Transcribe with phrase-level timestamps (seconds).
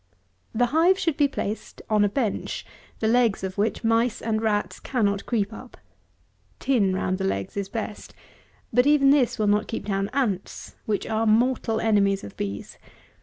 [0.53, 0.57] 161.
[0.57, 2.65] The hive should be placed on a bench,
[3.01, 5.77] the legs of which mice and rats cannot creep up.
[6.59, 8.15] Tin round the legs is best.
[8.73, 12.79] But even this will not keep down ants, which are mortal enemies of bees.